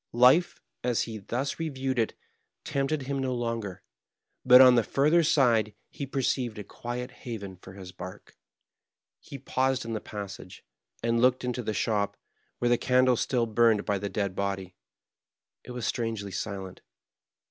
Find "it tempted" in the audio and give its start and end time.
1.99-3.03